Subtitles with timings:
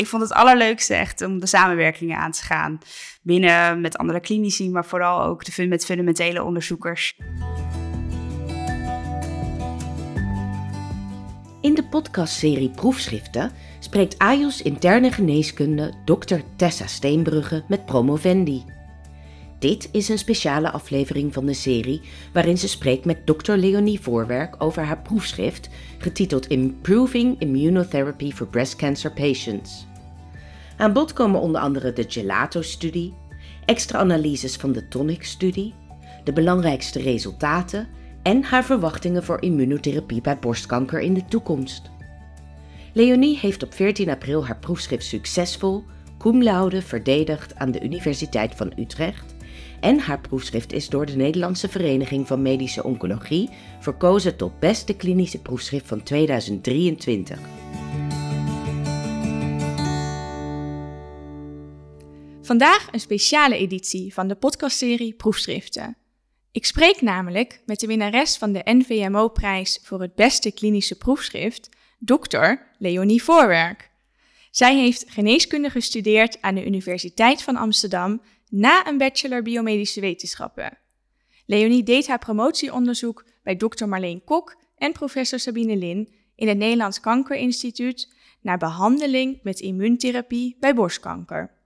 [0.00, 2.78] Ik vond het allerleukste echt om de samenwerkingen aan te gaan.
[3.22, 7.16] Binnen met andere klinici, maar vooral ook de, met fundamentele onderzoekers.
[11.60, 16.36] In de podcastserie Proefschriften spreekt AJOS interne geneeskunde Dr.
[16.56, 18.64] Tessa Steenbrugge met promovendi.
[19.58, 22.00] Dit is een speciale aflevering van de serie
[22.32, 23.52] waarin ze spreekt met Dr.
[23.52, 29.88] Leonie Voorwerk over haar proefschrift getiteld Improving Immunotherapy for Breast Cancer Patients.
[30.80, 33.14] Aan bod komen onder andere de Gelato-studie,
[33.64, 35.74] extra analyses van de Tonic-studie,
[36.24, 37.88] de belangrijkste resultaten
[38.22, 41.90] en haar verwachtingen voor immunotherapie bij borstkanker in de toekomst.
[42.92, 45.84] Leonie heeft op 14 april haar proefschrift succesvol,
[46.18, 49.34] cum laude, verdedigd aan de Universiteit van Utrecht
[49.80, 55.42] en haar proefschrift is door de Nederlandse Vereniging van Medische Oncologie verkozen tot beste klinische
[55.42, 57.38] proefschrift van 2023.
[62.50, 65.96] Vandaag een speciale editie van de podcastserie Proefschriften.
[66.52, 72.66] Ik spreek namelijk met de winnares van de NVMO-prijs voor het beste klinische proefschrift, dokter
[72.78, 73.90] Leonie Voorwerk.
[74.50, 80.78] Zij heeft geneeskunde gestudeerd aan de Universiteit van Amsterdam na een bachelor biomedische wetenschappen.
[81.46, 87.00] Leonie deed haar promotieonderzoek bij dokter Marleen Kok en professor Sabine Lin in het Nederlands
[87.00, 91.58] Kankerinstituut naar behandeling met immuuntherapie bij borstkanker.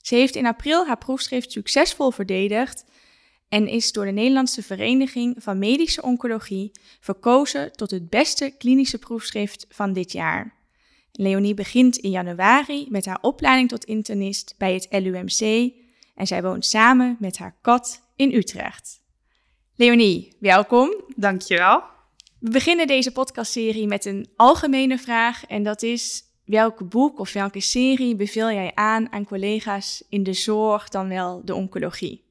[0.00, 2.84] Ze heeft in april haar proefschrift succesvol verdedigd
[3.48, 6.70] en is door de Nederlandse Vereniging van Medische Oncologie
[7.00, 10.54] verkozen tot het beste klinische proefschrift van dit jaar.
[11.12, 15.72] Leonie begint in januari met haar opleiding tot internist bij het LUMC
[16.14, 19.00] en zij woont samen met haar kat in Utrecht.
[19.74, 21.04] Leonie, welkom.
[21.16, 21.82] Dankjewel.
[22.38, 27.60] We beginnen deze podcastserie met een algemene vraag en dat is welk boek of welke
[27.60, 32.24] serie beveel jij aan aan collega's in de zorg dan wel de oncologie?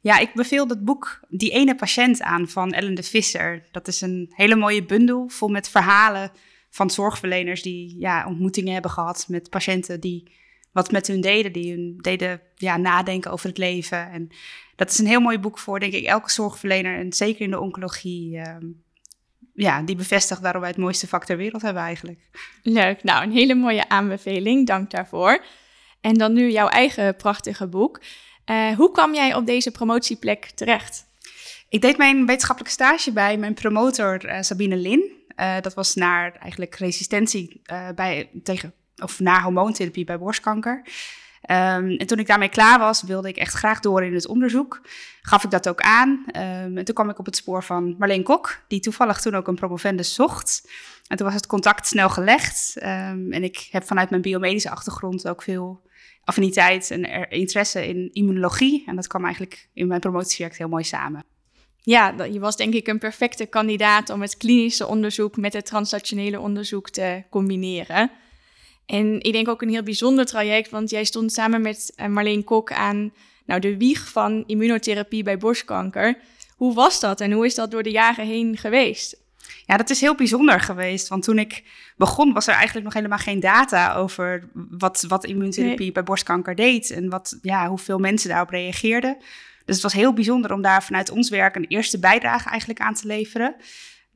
[0.00, 3.68] Ja, ik beveel het boek Die ene patiënt aan van Ellen de Visser.
[3.70, 6.30] Dat is een hele mooie bundel vol met verhalen
[6.70, 10.32] van zorgverleners die ja, ontmoetingen hebben gehad met patiënten die
[10.72, 14.10] wat met hun deden, die hun deden ja, nadenken over het leven.
[14.10, 14.28] En
[14.76, 17.60] dat is een heel mooi boek voor, denk ik, elke zorgverlener en zeker in de
[17.60, 18.38] oncologie.
[18.38, 18.66] Ehm,
[19.58, 22.20] ja, die bevestigt waarom wij het mooiste vak ter wereld hebben eigenlijk.
[22.62, 25.44] Leuk, nou een hele mooie aanbeveling, dank daarvoor.
[26.00, 28.00] En dan nu jouw eigen prachtige boek.
[28.46, 31.06] Uh, hoe kwam jij op deze promotieplek terecht?
[31.68, 35.12] Ik deed mijn wetenschappelijke stage bij mijn promotor uh, Sabine Lin.
[35.36, 37.62] Uh, dat was naar eigenlijk resistentie
[37.94, 40.82] bij, tegen, of na hormoontherapie bij borstkanker.
[41.42, 44.80] Um, en toen ik daarmee klaar was, wilde ik echt graag door in het onderzoek.
[45.20, 46.08] Gaf ik dat ook aan.
[46.08, 49.48] Um, en toen kwam ik op het spoor van Marleen Kok, die toevallig toen ook
[49.48, 50.70] een promovendus zocht.
[51.06, 52.74] En toen was het contact snel gelegd.
[52.76, 55.86] Um, en ik heb vanuit mijn biomedische achtergrond ook veel
[56.24, 58.84] affiniteit en interesse in immunologie.
[58.86, 61.24] En dat kwam eigenlijk in mijn promotieproject heel mooi samen.
[61.80, 66.40] Ja, je was denk ik een perfecte kandidaat om het klinische onderzoek met het translationele
[66.40, 68.10] onderzoek te combineren.
[68.88, 72.44] En ik denk ook een heel bijzonder traject, want jij stond samen met eh, Marleen
[72.44, 73.12] Kok aan
[73.46, 76.18] nou, de wieg van immunotherapie bij borstkanker.
[76.56, 79.16] Hoe was dat en hoe is dat door de jaren heen geweest?
[79.66, 81.08] Ja, dat is heel bijzonder geweest.
[81.08, 81.62] Want toen ik
[81.96, 86.90] begon, was er eigenlijk nog helemaal geen data over wat, wat immuuntherapie bij borstkanker deed.
[86.90, 89.16] En wat, ja, hoeveel mensen daarop reageerden.
[89.64, 92.94] Dus het was heel bijzonder om daar vanuit ons werk een eerste bijdrage eigenlijk aan
[92.94, 93.54] te leveren.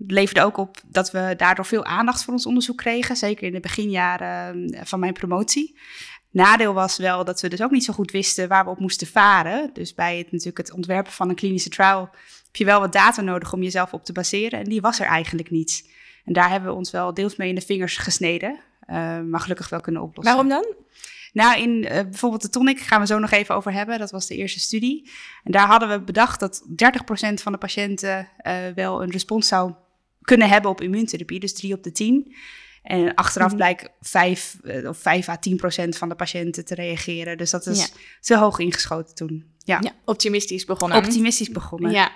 [0.02, 3.16] Het leverde ook op dat we daardoor veel aandacht voor ons onderzoek kregen.
[3.16, 5.78] Zeker in de beginjaren eh, van mijn promotie.
[6.30, 9.06] Nadeel was wel dat we dus ook niet zo goed wisten waar we op moesten
[9.06, 9.70] varen.
[9.72, 12.10] Dus bij het, natuurlijk het ontwerpen van een klinische trial
[12.44, 14.58] heb je wel wat data nodig om jezelf op te baseren.
[14.58, 15.90] En die was er eigenlijk niet.
[16.24, 18.60] En daar hebben we ons wel deels mee in de vingers gesneden.
[18.90, 20.34] Uh, maar gelukkig wel kunnen oplossen.
[20.34, 20.74] Waarom dan?
[21.32, 23.98] Nou, in uh, bijvoorbeeld de tonic gaan we zo nog even over hebben.
[23.98, 25.10] Dat was de eerste studie.
[25.44, 26.68] En daar hadden we bedacht dat 30%
[27.34, 29.72] van de patiënten uh, wel een respons zou
[30.22, 31.40] kunnen hebben op immuuntherapie.
[31.40, 32.34] Dus 3 op de 10.
[32.82, 34.56] En achteraf mm blijkt 5,
[34.86, 37.38] of 5 à 10 procent van de patiënten te reageren.
[37.38, 37.86] Dus dat is ja.
[38.20, 39.44] te hoog ingeschoten toen.
[39.58, 39.78] Ja.
[39.82, 39.92] ja.
[40.04, 40.98] optimistisch begonnen.
[40.98, 41.90] Optimistisch begonnen.
[41.90, 42.12] Ja.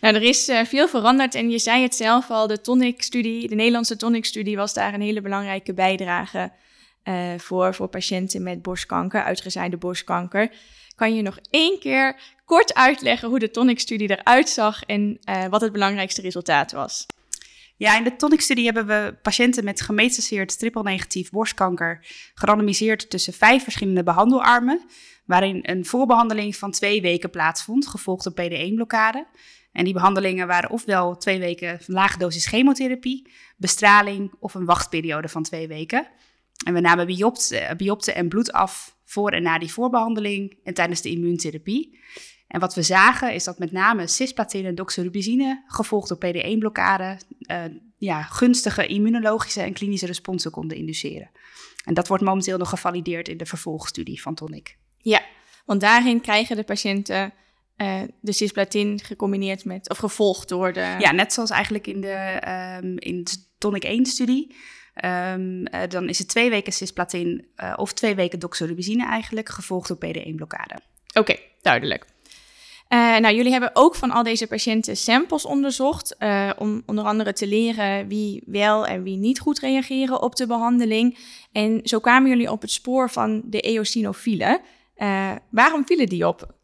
[0.00, 3.54] Nou, er is uh, veel veranderd en je zei het zelf al, de tonic-studie, de
[3.54, 6.52] Nederlandse tonic-studie was daar een hele belangrijke bijdrage
[7.04, 10.50] uh, voor, voor patiënten met borstkanker, uitgezaaide borstkanker.
[10.94, 15.60] Kan je nog één keer kort uitleggen hoe de tonic-studie eruit zag en uh, wat
[15.60, 17.06] het belangrijkste resultaat was?
[17.78, 24.02] Ja, in de tonic-studie hebben we patiënten met gemetastaseerd triple-negatief borstkanker gerandomiseerd tussen vijf verschillende
[24.02, 24.80] behandelarmen,
[25.24, 29.26] waarin een voorbehandeling van twee weken plaatsvond, gevolgd door PD-1-blokkade.
[29.72, 35.42] En die behandelingen waren ofwel twee weken lage dosis chemotherapie, bestraling of een wachtperiode van
[35.42, 36.08] twee weken.
[36.66, 41.00] En we namen biopten, biopten en bloed af voor en na die voorbehandeling en tijdens
[41.00, 41.98] de immuuntherapie.
[42.48, 47.20] En wat we zagen is dat met name cisplatin en doxorubicine, gevolgd door PD-1-blokkade,
[47.50, 47.64] uh,
[47.96, 51.30] ja, gunstige immunologische en klinische responsen konden induceren.
[51.84, 54.76] En dat wordt momenteel nog gevalideerd in de vervolgstudie van Tonic.
[54.98, 55.22] Ja,
[55.64, 57.32] want daarin krijgen de patiënten
[57.76, 60.94] uh, de cisplatin gecombineerd met, of gevolgd door de...
[60.98, 62.42] Ja, net zoals eigenlijk in de,
[62.82, 64.54] um, in de Tonic 1-studie.
[65.04, 69.88] Um, uh, dan is het twee weken cisplatin uh, of twee weken doxorubicine eigenlijk, gevolgd
[69.88, 70.74] door PD-1-blokkade.
[71.08, 72.06] Oké, okay, duidelijk.
[72.88, 77.32] Uh, nou, jullie hebben ook van al deze patiënten samples onderzocht, uh, om onder andere
[77.32, 81.18] te leren wie wel en wie niet goed reageren op de behandeling.
[81.52, 84.60] En zo kwamen jullie op het spoor van de eosinofielen.
[84.96, 86.54] Uh, waarom vielen die op?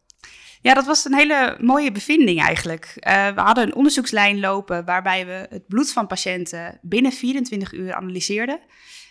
[0.61, 2.93] Ja, dat was een hele mooie bevinding eigenlijk.
[3.35, 8.59] we hadden een onderzoekslijn lopen waarbij we het bloed van patiënten binnen 24 uur analyseerden.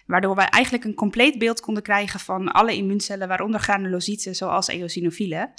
[0.07, 5.53] Waardoor we eigenlijk een compleet beeld konden krijgen van alle immuuncellen, waaronder granulocyten zoals eosinofielen.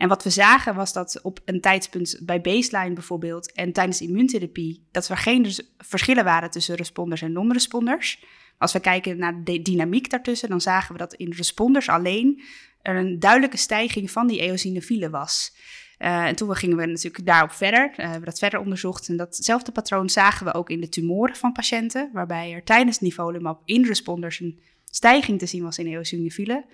[0.00, 4.86] En wat we zagen was dat op een tijdpunt bij baseline bijvoorbeeld en tijdens immuuntherapie,
[4.90, 8.24] dat er geen verschillen waren tussen responders en non-responders.
[8.58, 12.42] Als we kijken naar de dynamiek daartussen, dan zagen we dat in responders alleen
[12.82, 15.56] er een duidelijke stijging van die eosinofielen was.
[15.98, 19.08] Uh, en toen gingen we natuurlijk daarop verder, uh, hebben we dat verder onderzocht.
[19.08, 23.62] En datzelfde patroon zagen we ook in de tumoren van patiënten, waarbij er tijdens nivolumab
[23.64, 26.64] in responders een stijging te zien was in eosinofielen.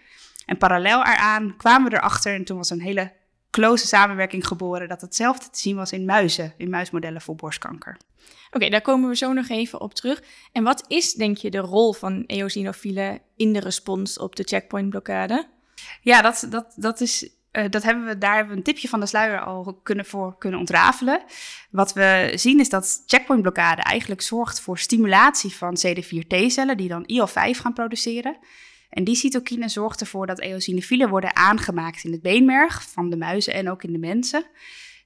[0.47, 3.13] En parallel eraan kwamen we erachter, en toen was een hele
[3.51, 7.97] close samenwerking geboren, dat hetzelfde te zien was in muizen, in muismodellen voor borstkanker.
[8.51, 10.23] Oké, daar komen we zo nog even op terug.
[10.53, 15.49] En wat is, denk je, de rol van eosinofielen in de respons op de checkpointblokkade?
[16.01, 19.01] Ja, dat, dat, dat is uh, dat hebben we, daar hebben we een tipje van
[19.01, 21.23] de sluier al kunnen, voor kunnen ontrafelen.
[21.71, 27.33] Wat we zien is dat checkpointblokkade eigenlijk zorgt voor stimulatie van CD4T-cellen, die dan IL-5
[27.33, 28.39] gaan produceren.
[28.97, 33.55] En die cytokine zorgt ervoor dat eosinofielen worden aangemaakt in het beenmerg van de muizen
[33.55, 34.45] en ook in de mensen.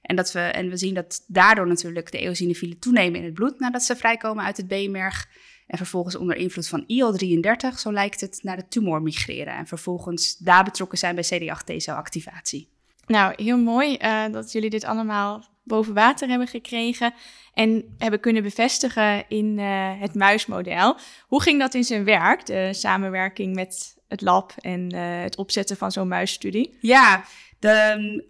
[0.01, 3.59] En, dat we, en we zien dat daardoor natuurlijk de eosinofielen toenemen in het bloed
[3.59, 5.29] nadat ze vrijkomen uit het beenmerg.
[5.67, 9.53] En vervolgens onder invloed van IL-33, zo lijkt het, naar de tumor migreren.
[9.53, 12.69] En vervolgens daar betrokken zijn bij CD8-T-celactivatie.
[13.05, 17.13] Nou, heel mooi uh, dat jullie dit allemaal boven water hebben gekregen
[17.53, 20.97] en hebben kunnen bevestigen in uh, het muismodel.
[21.27, 25.77] Hoe ging dat in zijn werk, de samenwerking met het lab en uh, het opzetten
[25.77, 26.77] van zo'n muisstudie?
[26.79, 27.23] Ja,
[27.59, 27.73] de,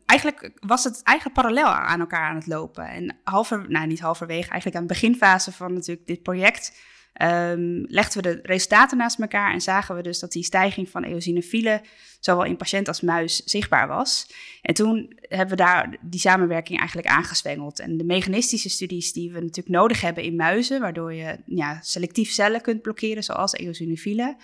[0.06, 2.88] eigenlijk was het eigenlijk parallel aan elkaar aan het lopen.
[2.88, 6.82] En halver, nou niet halverwege, eigenlijk aan de beginfase van natuurlijk dit project
[7.22, 11.04] Um, legden we de resultaten naast elkaar en zagen we dus dat die stijging van
[11.04, 11.82] eosinofielen
[12.20, 14.32] zowel in patiënt als muis zichtbaar was.
[14.62, 17.80] En toen hebben we daar die samenwerking eigenlijk aangezwengeld.
[17.80, 22.32] En de mechanistische studies die we natuurlijk nodig hebben in muizen, waardoor je ja, selectief
[22.32, 24.38] cellen kunt blokkeren, zoals eosinofielen.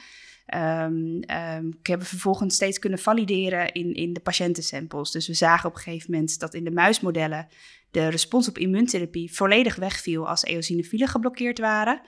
[0.56, 5.12] Um, um, hebben we vervolgens steeds kunnen valideren in, in de patiëntensamples.
[5.12, 7.48] Dus we zagen op een gegeven moment dat in de muismodellen
[7.92, 12.02] de respons op immuuntherapie volledig wegviel als eosinofielen geblokkeerd waren.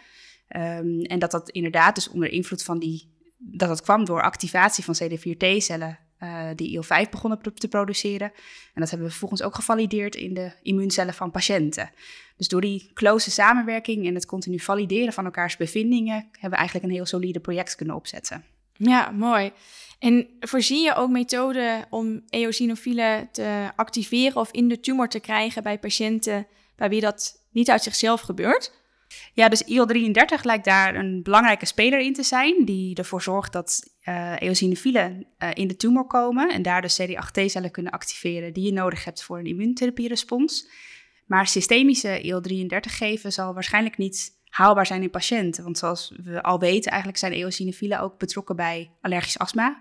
[0.58, 4.84] Um, en dat dat inderdaad dus onder invloed van die, dat dat kwam door activatie
[4.84, 8.32] van CD4T-cellen uh, die IL-5 begonnen te produceren.
[8.74, 11.90] En dat hebben we vervolgens ook gevalideerd in de immuuncellen van patiënten.
[12.38, 16.86] Dus door die close samenwerking en het continu valideren van elkaars bevindingen, hebben we eigenlijk
[16.86, 18.44] een heel solide project kunnen opzetten.
[18.74, 19.52] Ja, mooi.
[20.00, 25.64] En voorzie je ook methoden om eosinofielen te activeren of in de tumor te krijgen
[25.64, 28.79] bij patiënten bij wie dat niet uit zichzelf gebeurt?
[29.34, 33.94] Ja, dus IL-33 lijkt daar een belangrijke speler in te zijn, die ervoor zorgt dat
[34.04, 38.74] uh, eosinofielen uh, in de tumor komen en daar dus CD8T-cellen kunnen activeren die je
[38.74, 40.70] nodig hebt voor een immuuntherapierespons.
[41.26, 46.60] Maar systemische IL-33 geven zal waarschijnlijk niet haalbaar zijn in patiënten, want zoals we al
[46.60, 49.80] weten, eigenlijk zijn eosinofielen ook betrokken bij allergisch astma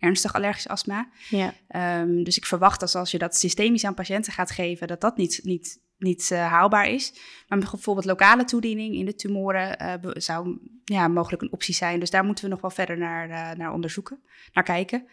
[0.00, 1.08] ernstig allergisch astma.
[1.28, 1.54] Ja.
[2.00, 5.16] Um, dus ik verwacht dat als je dat systemisch aan patiënten gaat geven, dat dat
[5.16, 7.12] niet, niet niet uh, haalbaar is.
[7.48, 12.00] Maar bijvoorbeeld lokale toediening in de tumoren uh, zou ja, mogelijk een optie zijn.
[12.00, 14.20] Dus daar moeten we nog wel verder naar, uh, naar onderzoeken,
[14.52, 15.06] naar kijken.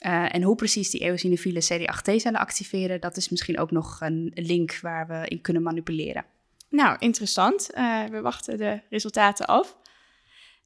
[0.00, 5.06] en hoe precies die eosinofiele CD8T-cellen activeren, dat is misschien ook nog een link waar
[5.06, 6.24] we in kunnen manipuleren.
[6.70, 7.66] Nou, interessant.
[8.10, 9.76] we wachten de resultaten af.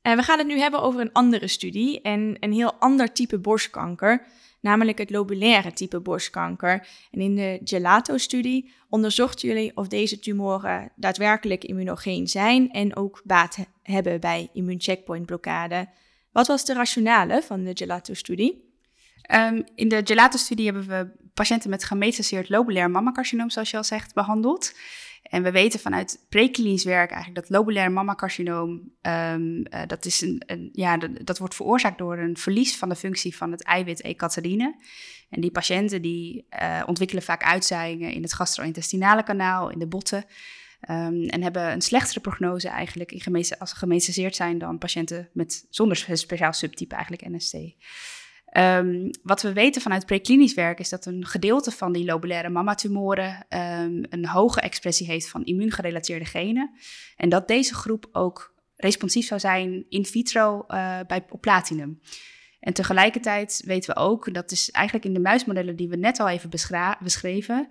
[0.03, 4.27] We gaan het nu hebben over een andere studie en een heel ander type borstkanker
[4.63, 6.89] namelijk het lobulaire type borstkanker.
[7.11, 13.59] En in de Gelato-studie onderzochten jullie of deze tumoren daadwerkelijk immunogeen zijn en ook baat
[13.83, 15.89] hebben bij immuuncheckpointblokkade.
[16.33, 18.71] Wat was de rationale van de Gelato-studie?
[19.35, 24.15] Um, in de Gelato-studie hebben we patiënten met gemetastaseerd lobulair mammacarcinoom, zoals je al zegt,
[24.15, 24.73] behandeld.
[25.23, 30.69] En we weten vanuit preklinisch werk eigenlijk dat lobulair mammacarcinoom, um, dat, is een, een,
[30.73, 34.77] ja, dat, wordt veroorzaakt door een verlies van de functie van het eiwit ecatherine.
[35.31, 40.25] En die patiënten die uh, ontwikkelen vaak uitzaaiingen in het gastro-intestinale kanaal, in de botten.
[40.91, 43.21] Um, en hebben een slechtere prognose eigenlijk in
[43.59, 43.77] als ze
[44.37, 47.57] zijn dan patiënten met zonder speciaal subtype eigenlijk NST.
[48.59, 53.47] Um, wat we weten vanuit preklinisch werk is dat een gedeelte van die lobulaire mammatumoren
[53.49, 56.71] um, een hoge expressie heeft van immuungerelateerde genen.
[57.17, 62.01] En dat deze groep ook responsief zou zijn in vitro uh, bij, op platinum.
[62.61, 66.29] En tegelijkertijd weten we ook, dat is eigenlijk in de muismodellen die we net al
[66.29, 66.51] even
[67.01, 67.69] beschreven,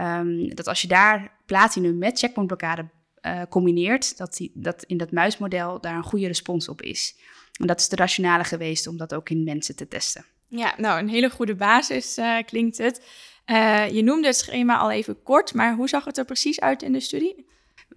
[0.00, 2.88] um, dat als je daar platinum met checkpointblokkade
[3.26, 7.18] uh, combineert, dat, die, dat in dat muismodel daar een goede respons op is.
[7.60, 10.24] En dat is de rationale geweest om dat ook in mensen te testen.
[10.48, 13.02] Ja, nou, een hele goede basis uh, klinkt het.
[13.46, 16.82] Uh, je noemde het schema al even kort, maar hoe zag het er precies uit
[16.82, 17.48] in de studie?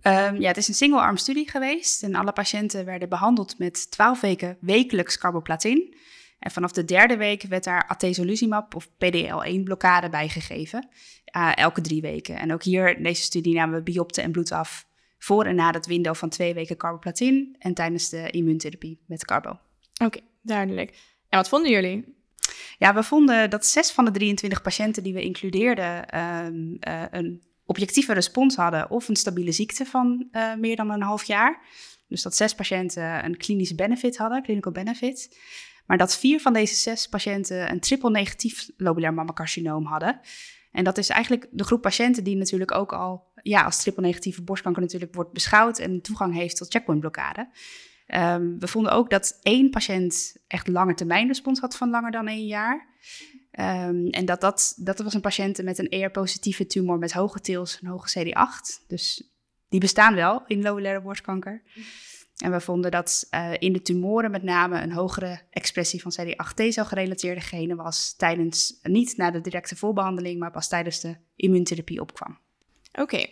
[0.02, 4.22] Um, ja, het is een single-arm studie geweest en alle patiënten werden behandeld met 12
[4.22, 5.96] weken wekelijks carboplatin.
[6.40, 10.90] En vanaf de derde week werd daar atezolizumab of PDL1-blokkade bijgegeven,
[11.38, 12.40] uh, elke drie weken.
[12.40, 14.88] En ook hier in deze studie namen we biopte en bloed af
[15.24, 19.60] voor en na dat window van twee weken carboplatin en tijdens de immuuntherapie met carbo.
[20.04, 20.90] Oké, duidelijk.
[21.30, 22.16] En wat vonden jullie?
[22.78, 27.44] Ja, we vonden dat zes van de 23 patiënten die we includeerden um, uh, een
[27.66, 31.62] objectieve respons hadden of een stabiele ziekte van uh, meer dan een half jaar.
[32.08, 35.38] Dus dat zes patiënten een klinische benefit hadden, clinical benefit.
[35.86, 40.20] Maar dat vier van deze zes patiënten een triple negatief lobulair mammacarcinoom hadden.
[40.72, 44.82] En dat is eigenlijk de groep patiënten die natuurlijk ook al ja, als triple-negatieve borstkanker
[44.82, 47.50] natuurlijk wordt beschouwd en toegang heeft tot checkpointblokkade.
[48.08, 52.28] Um, we vonden ook dat één patiënt echt lange termijn respons had van langer dan
[52.28, 52.88] één jaar.
[53.52, 57.80] Um, en dat, dat, dat was een patiënt met een ER-positieve tumor met hoge TILs
[57.80, 58.88] en hoge CD8.
[58.88, 59.34] Dus
[59.70, 61.64] die bestaan wel in lobulaire borstkanker.
[62.38, 66.54] En we vonden dat uh, in de tumoren met name een hogere expressie van CD8
[66.54, 72.02] T-cel gerelateerde genen was tijdens, niet na de directe voorbehandeling, maar pas tijdens de immuuntherapie
[72.02, 72.40] opkwam.
[72.94, 73.26] Oké.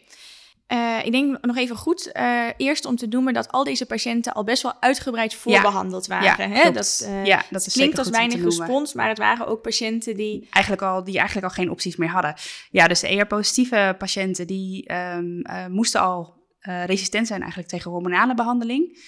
[0.67, 4.33] Uh, ik denk nog even goed uh, eerst om te noemen dat al deze patiënten
[4.33, 6.19] al best wel uitgebreid voorbehandeld ja.
[6.19, 6.49] waren.
[6.49, 6.71] Ja, hè?
[6.71, 10.47] Dat, uh, ja, dat is klinkt als weinig respons, maar het waren ook patiënten die...
[10.49, 12.33] Eigenlijk al, die eigenlijk al geen opties meer hadden.
[12.71, 18.99] Ja, dus de ER-positieve patiënten die um, moesten al resistent zijn eigenlijk tegen hormonale behandeling.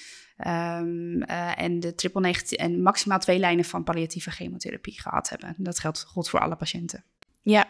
[0.48, 1.22] Um,
[1.56, 5.56] en de triple negatief en maximaal twee lijnen van palliatieve chemotherapie gehad hebben.
[5.58, 7.04] Dat geldt goed voor alle patiënten.
[7.42, 7.68] Ja,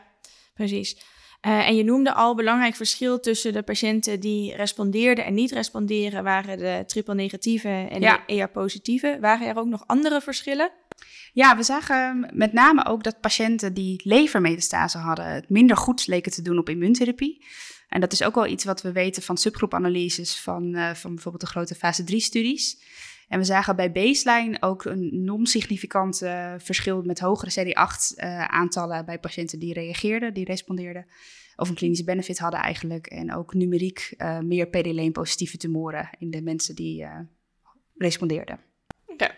[0.54, 0.98] precies.
[1.46, 6.24] Uh, en je noemde al belangrijk verschil tussen de patiënten die respondeerden en niet responderen,
[6.24, 9.18] waren de triple negatieve en de ER positieve.
[9.22, 10.72] Waren er ook nog andere verschillen?
[11.34, 16.32] Ja, we zagen met name ook dat patiënten die levermetastase hadden het minder goed leken
[16.32, 17.46] te doen op immuuntherapie.
[17.90, 21.44] En dat is ook wel iets wat we weten van subgroepanalyses van, uh, van bijvoorbeeld
[21.44, 22.78] de grote fase 3 studies.
[23.28, 29.20] En we zagen bij baseline ook een non-significant uh, verschil met hogere CD8-aantallen uh, bij
[29.20, 31.06] patiënten die reageerden, die respondeerden.
[31.56, 33.08] Of een klinische benefit hadden eigenlijk.
[33.08, 37.06] En ook numeriek uh, meer PD-L1-positieve tumoren in de mensen die
[37.98, 38.60] respondeerden.
[39.06, 39.32] Okay.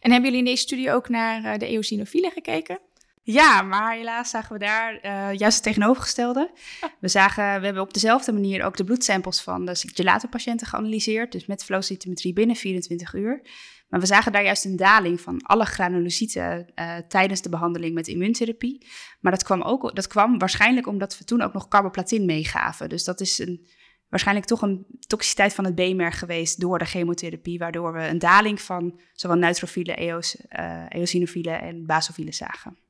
[0.00, 2.80] En hebben jullie in deze studie ook naar de eosinofielen gekeken?
[3.24, 6.50] Ja, maar helaas zagen we daar uh, juist het tegenovergestelde.
[7.00, 11.32] We, zagen, we hebben op dezelfde manier ook de bloedsamples van de gelato-patiënten geanalyseerd.
[11.32, 13.42] Dus met flowcytometrie binnen 24 uur.
[13.88, 18.08] Maar we zagen daar juist een daling van alle granulocyten uh, tijdens de behandeling met
[18.08, 18.86] immuuntherapie.
[19.20, 22.88] Maar dat kwam, ook, dat kwam waarschijnlijk omdat we toen ook nog carboplatin meegaven.
[22.88, 23.66] Dus dat is een,
[24.08, 27.58] waarschijnlijk toch een toxiciteit van het B-merg geweest door de chemotherapie.
[27.58, 32.81] Waardoor we een daling van zowel neutrofielen, eos, uh, eosinofielen en basofielen zagen.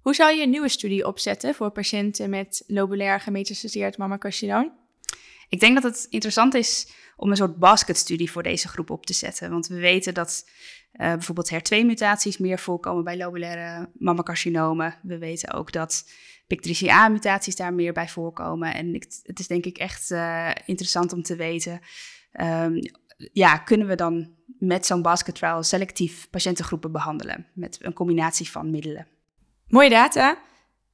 [0.00, 4.72] Hoe zou je een nieuwe studie opzetten voor patiënten met lobulair gemetastaseerd mammacarcinoom?
[5.48, 9.12] Ik denk dat het interessant is om een soort basketstudie voor deze groep op te
[9.12, 9.50] zetten.
[9.50, 10.48] Want we weten dat
[10.92, 14.98] uh, bijvoorbeeld HER2-mutaties meer voorkomen bij lobulaire mammacarcinomen.
[15.02, 16.04] We weten ook dat
[16.54, 18.74] PIK3CA-mutaties daar meer bij voorkomen.
[18.74, 21.80] En ik, het is denk ik echt uh, interessant om te weten...
[22.40, 22.80] Um,
[23.32, 24.28] ja, kunnen we dan
[24.58, 29.06] met zo'n basket trial selectief patiëntengroepen behandelen met een combinatie van middelen.
[29.68, 30.38] Mooie data.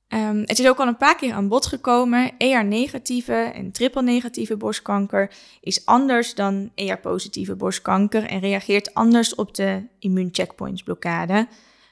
[0.09, 2.31] Um, het is ook al een paar keer aan bod gekomen.
[2.39, 11.49] ER-negatieve en triple-negatieve borstkanker is anders dan ER-positieve borstkanker en reageert anders op de immuuncheckpointsblokkade.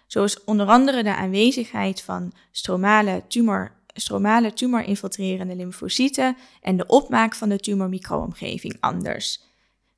[0.06, 7.34] Zo is onder andere de aanwezigheid van stromale tumor stromale tumorinfiltrerende lymfocyten en de opmaak
[7.34, 9.47] van de tumormicroomgeving anders.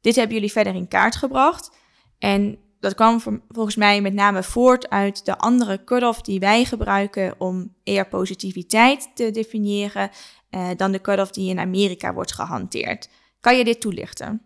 [0.00, 1.70] Dit hebben jullie verder in kaart gebracht.
[2.18, 7.34] En dat kwam volgens mij met name voort uit de andere cut-off die wij gebruiken
[7.38, 10.10] om ER-positiviteit te definiëren
[10.50, 13.08] uh, dan de cut-off die in Amerika wordt gehanteerd.
[13.40, 14.42] Kan je dit toelichten?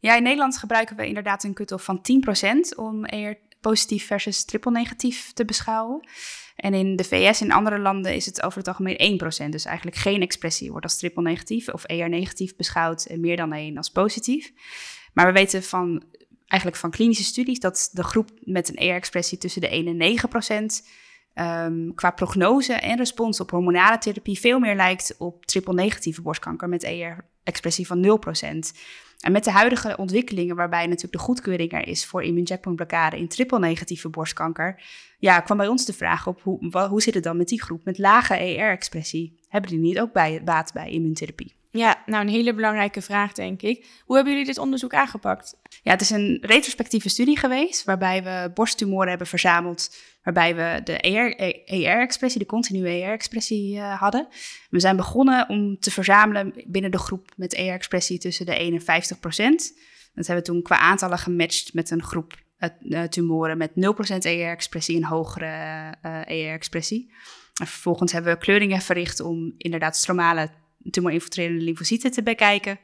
[0.00, 2.00] Ja, in Nederland gebruiken we inderdaad een cut-off van
[2.74, 6.08] 10% om ER positief versus triple negatief te beschouwen.
[6.56, 9.48] En in de VS en andere landen is het over het algemeen 1%.
[9.50, 13.52] Dus eigenlijk geen expressie wordt als triple negatief of ER negatief beschouwd en meer dan
[13.52, 14.52] 1 als positief.
[15.12, 16.02] Maar we weten van,
[16.46, 20.28] eigenlijk van klinische studies dat de groep met een ER-expressie tussen de 1 en 9
[20.28, 20.88] procent
[21.34, 26.82] um, qua prognose en respons op hormonale therapie veel meer lijkt op triple-negatieve borstkanker met
[26.82, 28.72] ER-expressie van 0 procent.
[29.20, 34.08] En met de huidige ontwikkelingen, waarbij natuurlijk de goedkeuring er is voor immuuncheckpointblokkade in triple-negatieve
[34.08, 34.82] borstkanker,
[35.18, 37.84] ja, kwam bij ons de vraag op hoe, hoe zit het dan met die groep
[37.84, 39.38] met lage ER-expressie?
[39.48, 41.54] Hebben die niet ook bij, baat bij immuuntherapie?
[41.76, 43.86] Ja, nou een hele belangrijke vraag, denk ik.
[44.04, 45.54] Hoe hebben jullie dit onderzoek aangepakt?
[45.82, 51.00] Ja, het is een retrospectieve studie geweest waarbij we borsttumoren hebben verzameld, waarbij we de
[51.64, 54.28] ER-expressie, de continue ER-expressie uh, hadden.
[54.70, 58.82] We zijn begonnen om te verzamelen binnen de groep met ER-expressie tussen de 1 en
[58.82, 59.72] 50 procent.
[60.14, 62.34] Dat hebben we toen qua aantallen gematcht met een groep
[62.80, 63.72] uh, tumoren met 0%
[64.18, 67.12] ER-expressie en hogere ER-expressie.
[67.60, 70.50] En vervolgens hebben we kleuringen verricht om inderdaad stromale
[70.90, 72.78] tumorinfiltrerende lymfocyten te bekijken,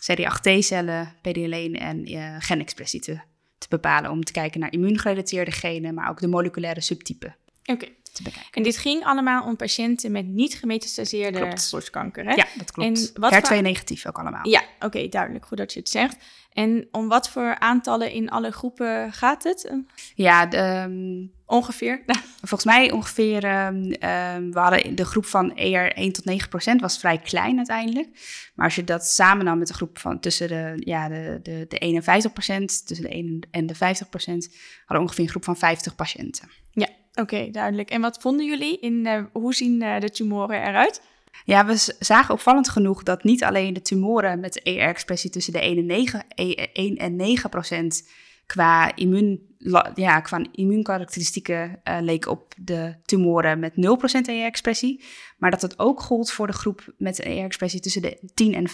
[0.00, 3.20] CD8T-cellen, PD-L1 en uh, genexpressie te,
[3.58, 7.36] te bepalen om te kijken naar immuungerelateerde genen, maar ook de moleculaire subtypen.
[7.64, 7.86] Oké.
[8.50, 12.32] En dit ging allemaal om patiënten met niet gemetastaseerde borstkanker, hè?
[12.34, 13.14] Ja, dat klopt.
[13.14, 14.48] En wat HER2 negatief ook allemaal.
[14.48, 15.46] Ja, oké, duidelijk.
[15.46, 16.16] Goed dat je het zegt.
[16.52, 19.74] En om wat voor aantallen in alle groepen gaat het?
[20.14, 22.02] Ja, de, ehm, ongeveer.
[22.38, 23.88] Volgens mij ongeveer, um,
[24.52, 28.08] we hadden de groep van ER 1 tot 9 procent, was vrij klein uiteindelijk.
[28.54, 31.64] Maar als je dat samen nam met de groep van tussen de, ja, de, de,
[31.68, 34.48] de 51 procent, tussen de 1 en de 50 procent,
[34.84, 36.48] hadden ongeveer een groep van 50 patiënten.
[37.20, 37.90] Oké, duidelijk.
[37.90, 41.02] En wat vonden jullie in, uh, hoe zien uh, de tumoren eruit?
[41.44, 45.78] Ja, we zagen opvallend genoeg dat niet alleen de tumoren met ER-expressie tussen de 1
[45.78, 46.24] en 9,
[46.72, 48.08] 1 en 9 procent
[48.50, 49.40] qua, immuun,
[49.94, 53.76] ja, qua immuunkarakteristieken uh, leek op de tumoren met 0%
[54.26, 55.04] ER-expressie.
[55.38, 58.68] Maar dat het ook gold voor de groep met een ER-expressie tussen de 10 en
[58.68, 58.72] 50%.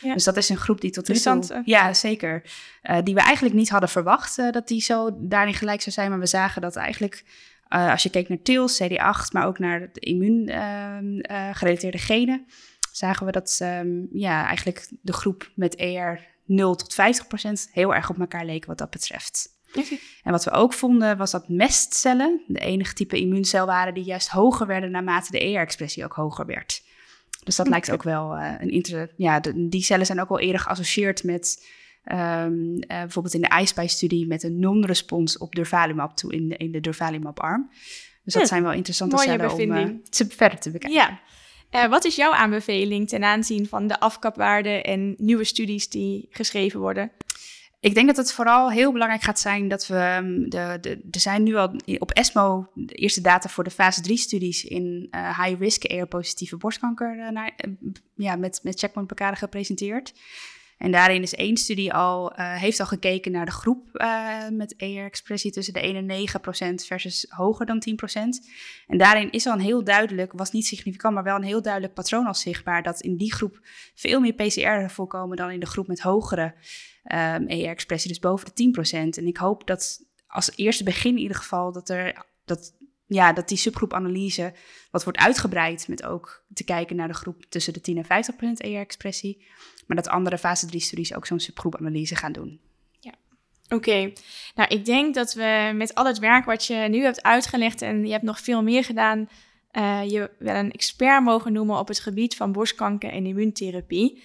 [0.00, 0.14] Ja.
[0.14, 1.62] Dus dat is een groep die tot nu toe...
[1.64, 2.42] Ja, zeker.
[2.82, 6.10] Uh, die we eigenlijk niet hadden verwacht uh, dat die zo daarin gelijk zou zijn.
[6.10, 7.24] Maar we zagen dat eigenlijk
[7.68, 12.46] als je keek naar TILS, CD8, maar ook naar de immuungerelateerde uh, genen,
[12.92, 17.94] zagen we dat um, ja, eigenlijk de groep met ER 0 tot 50 procent heel
[17.94, 19.58] erg op elkaar leken wat dat betreft.
[19.74, 20.00] Okay.
[20.22, 24.28] En wat we ook vonden was dat mestcellen de enige type immuuncel waren die juist
[24.28, 26.82] hoger werden naarmate de ER-expressie ook hoger werd.
[27.44, 27.78] Dus dat okay.
[27.78, 29.12] lijkt ook wel uh, een inter...
[29.16, 33.60] Ja, de, die cellen zijn ook wel eerder geassocieerd met Um, uh, bijvoorbeeld in de
[33.60, 37.70] iSpy-studie met een non-respons op durvalumab toe in de, in de durvalumab-arm.
[38.24, 40.98] Dus dat ja, zijn wel interessante cellen om uh, te, verder te bekijken.
[40.98, 41.20] Ja.
[41.70, 46.80] Uh, wat is jouw aanbeveling ten aanzien van de afkapwaarden en nieuwe studies die geschreven
[46.80, 47.12] worden?
[47.80, 50.16] Ik denk dat het vooral heel belangrijk gaat zijn dat we.
[50.18, 54.02] Um, de, de, er zijn nu al op ESMO de eerste data voor de fase
[54.02, 57.54] 3-studies in uh, high-risk ER-positieve borstkanker uh, naar,
[58.14, 60.12] ja, met, met checkpoint gepresenteerd.
[60.80, 64.74] En daarin is één studie al, uh, heeft al gekeken naar de groep uh, met
[64.76, 68.48] ER-expressie tussen de 1 en 9 procent versus hoger dan 10 procent.
[68.86, 71.94] En daarin is al een heel duidelijk, was niet significant, maar wel een heel duidelijk
[71.94, 73.60] patroon al zichtbaar, dat in die groep
[73.94, 76.52] veel meer PCR voorkomen dan in de groep met hogere um,
[77.02, 79.18] ehm, ER-expressie, dus boven de 10 procent.
[79.18, 83.48] En ik hoop dat als eerste begin in ieder geval, dat er dat ja, dat
[83.48, 84.52] die subgroepanalyse
[84.90, 88.36] wat wordt uitgebreid met ook te kijken naar de groep tussen de 10 en 50
[88.36, 89.46] procent ER-expressie.
[89.90, 92.60] Maar dat andere fase 3 studies ook zo'n subgroepanalyse gaan doen.
[93.00, 93.12] Ja,
[93.68, 94.12] oké.
[94.54, 98.04] Nou, ik denk dat we met al het werk wat je nu hebt uitgelegd en
[98.04, 99.28] je hebt nog veel meer gedaan,
[99.72, 104.22] uh, je wel een expert mogen noemen op het gebied van borstkanker en immuuntherapie.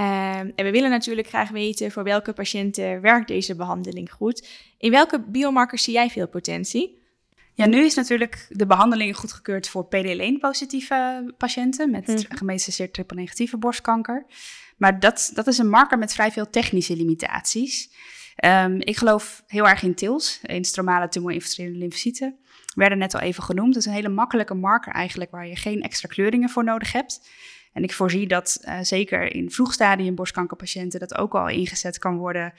[0.00, 4.48] Uh, en we willen natuurlijk graag weten voor welke patiënten werkt deze behandeling goed.
[4.78, 7.01] In welke biomarkers zie jij veel potentie?
[7.62, 12.36] Ja, nu is natuurlijk de behandeling goedgekeurd voor PD-L1-positieve patiënten met mm.
[12.36, 14.26] gemetastaseerd triple-negatieve borstkanker.
[14.76, 17.90] Maar dat, dat is een marker met vrij veel technische limitaties.
[18.44, 22.36] Um, ik geloof heel erg in TILS, in stromale tumorinfiltrerende lymfocyten.
[22.74, 23.74] Werden net al even genoemd.
[23.74, 27.28] Dat is een hele makkelijke marker eigenlijk waar je geen extra kleuringen voor nodig hebt.
[27.72, 32.52] En ik voorzie dat uh, zeker in vroegstadium borstkankerpatiënten dat ook al ingezet kan worden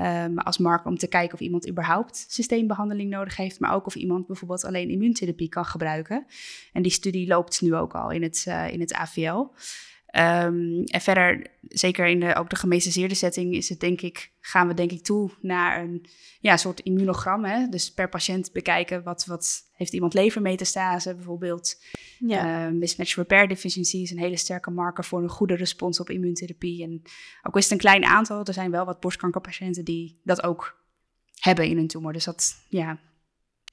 [0.00, 3.94] um, als marker om te kijken of iemand überhaupt systeembehandeling nodig heeft, maar ook of
[3.94, 6.26] iemand bijvoorbeeld alleen immuuntherapie kan gebruiken.
[6.72, 9.46] En die studie loopt nu ook al in het, uh, in het AVL.
[10.14, 14.74] Ehm, en verder, zeker in de, ook de setting, is het denk ik, gaan we
[14.74, 16.06] denk ik toe naar een
[16.40, 17.44] ja, soort immunogram.
[17.44, 17.68] Hè?
[17.68, 21.82] Dus per patiënt bekijken wat, wat heeft iemand levermetastase bijvoorbeeld.
[22.18, 22.66] Ja.
[22.66, 26.82] Uh, mismatch repair deficiency is een hele sterke marker voor een goede respons op immuuntherapie.
[26.82, 27.02] En
[27.42, 30.82] ook is het een klein aantal, er zijn wel wat borstkankerpatiënten die dat ook
[31.38, 32.12] hebben in hun tumor.
[32.12, 32.98] Dus dat ja,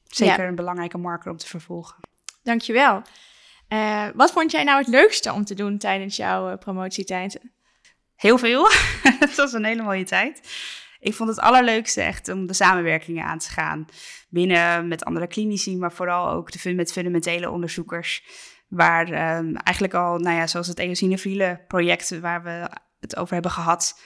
[0.07, 1.95] zeker een belangrijke marker om te vervolgen.
[2.43, 3.01] Dankjewel.
[3.73, 7.39] Uh, wat vond jij nou het leukste om te doen tijdens jouw uh, promotietijd?
[8.15, 8.67] Heel veel.
[9.19, 10.41] het was een hele mooie tijd.
[10.99, 13.85] Ik vond het allerleukste echt om de samenwerkingen aan te gaan.
[14.29, 18.23] Binnen met andere klinici, maar vooral ook de, met fundamentele onderzoekers.
[18.67, 23.51] Waar um, eigenlijk al, nou ja, zoals het eosinofiele project waar we het over hebben
[23.51, 24.01] gehad.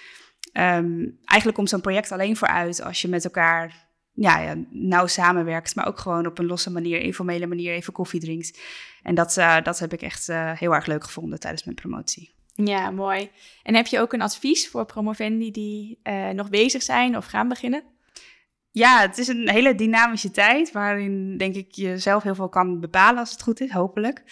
[0.54, 3.85] Um, eigenlijk komt zo'n project alleen vooruit als je met elkaar
[4.16, 8.20] ja, ja, nauw samenwerkt, maar ook gewoon op een losse manier, informele manier even koffie
[8.20, 8.60] drinkt.
[9.04, 12.34] En dat, uh, dat heb ik echt uh, heel erg leuk gevonden tijdens mijn promotie.
[12.54, 13.30] Ja, mooi.
[13.64, 17.48] En heb je ook een advies voor promovendi die uh, nog bezig zijn of gaan
[17.48, 17.84] beginnen?
[18.72, 22.80] Ja, het is een hele dynamische tijd waarin denk ik je zelf heel veel kan
[22.80, 24.24] bepalen als het goed is, hopelijk.